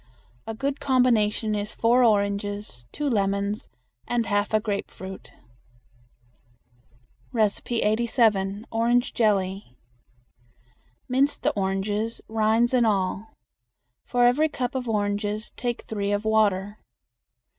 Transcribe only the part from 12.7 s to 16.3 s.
and all. For every cup of oranges take three of